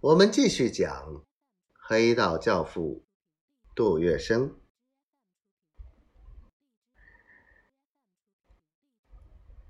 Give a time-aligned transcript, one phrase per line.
[0.00, 1.24] 我们继续讲
[1.72, 3.04] 黑道教父
[3.74, 4.52] 杜月笙。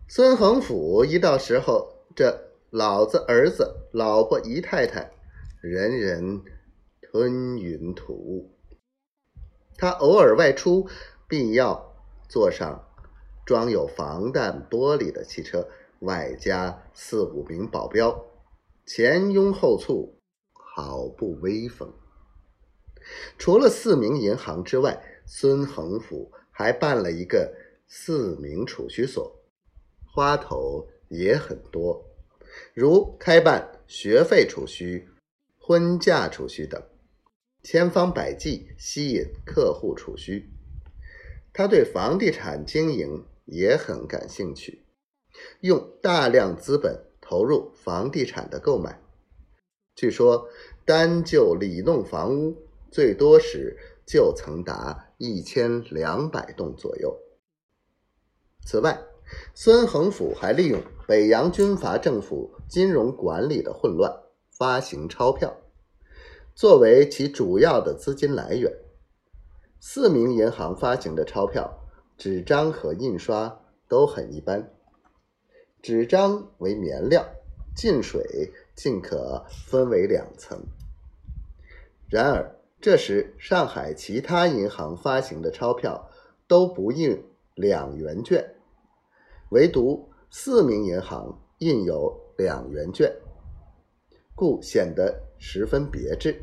[0.07, 5.11] 孙恒甫一到时候，这老子、儿子、老婆、姨太太，
[5.63, 6.43] 人人
[7.01, 8.55] 吞云吐雾。
[9.79, 10.91] 他偶尔外出，
[11.27, 11.97] 必要
[12.29, 12.87] 坐上
[13.47, 15.67] 装有防弹玻璃的汽车，
[16.01, 18.27] 外加四五名保镖，
[18.85, 20.18] 前拥后簇。
[20.81, 21.93] 好不威风！
[23.37, 27.53] 除了四名银行之外，孙恒甫还办了一个
[27.89, 29.43] 四名储蓄所，
[30.07, 32.07] 花头也很多，
[32.75, 35.09] 如开办学费储蓄、
[35.59, 36.81] 婚嫁储蓄等，
[37.65, 40.49] 千方百计吸引客户储蓄。
[41.53, 44.85] 他对房地产经营也很感兴趣，
[45.59, 49.03] 用大量资本投入房地产的购买。
[49.99, 50.49] 据说，
[50.85, 52.57] 单就里弄房屋，
[52.89, 57.19] 最多时就曾达一千两百栋左右。
[58.65, 58.97] 此外，
[59.55, 64.21] 孙恒甫还利用北洋军阀政府金融管理的混乱，
[64.53, 65.57] 发行钞票，
[66.55, 68.73] 作为其主要的资金来源。
[69.81, 71.77] 四名银行发行的钞票，
[72.17, 74.73] 纸张和印刷都很一般，
[75.83, 77.27] 纸张为棉料，
[77.75, 78.53] 进水。
[78.79, 80.57] 尽可分为两层。
[82.09, 86.09] 然而，这时上海其他银行发行的钞票
[86.47, 87.21] 都不印
[87.57, 88.55] 两元券，
[89.51, 93.13] 唯独四名银行印有两元券，
[94.37, 96.41] 故显得十分别致。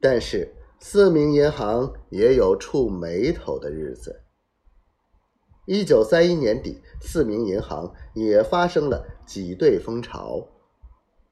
[0.00, 4.22] 但是，四名银行也有触眉头的日子。
[5.64, 10.48] 一九三一年底，四名银行也发生了挤兑风潮。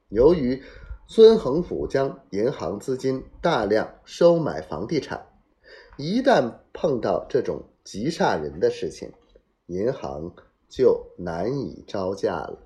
[0.07, 0.63] 由于
[1.05, 5.27] 孙恒甫将银行资金大量收买房地产，
[5.97, 9.11] 一旦碰到这种急煞人的事情，
[9.65, 10.33] 银行
[10.69, 12.59] 就难以招架了。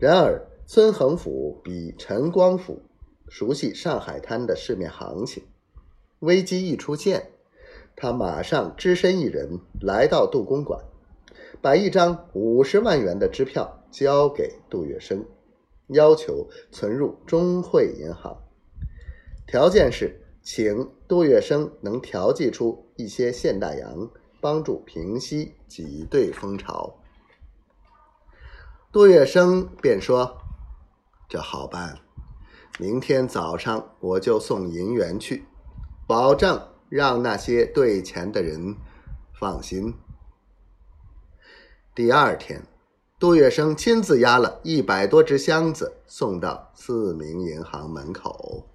[0.00, 2.82] 然而，孙恒甫比陈光甫
[3.28, 5.44] 熟悉上海滩的市面行情，
[6.18, 7.30] 危机一出现，
[7.96, 10.80] 他马上只身一人来到杜公馆，
[11.60, 15.24] 把一张五十万元的支票交给杜月笙。
[15.88, 18.34] 要求存入中汇银行，
[19.46, 24.10] 条件是请杜月笙能调剂出一些现大洋，
[24.40, 26.98] 帮助平息挤兑风潮。
[28.90, 30.38] 杜月笙便说
[31.28, 31.98] ：“这好办，
[32.78, 35.44] 明天早上我就送银元去，
[36.06, 38.76] 保证让那些对钱的人
[39.32, 39.94] 放心。”
[41.94, 42.66] 第二天。
[43.22, 48.66] 杜月笙亲自押了一百多只箱子送到四明银行门口。